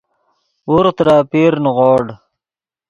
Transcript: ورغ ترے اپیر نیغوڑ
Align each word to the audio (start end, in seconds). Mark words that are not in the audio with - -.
ورغ 0.73 0.91
ترے 0.97 1.15
اپیر 1.23 1.51
نیغوڑ 1.63 2.03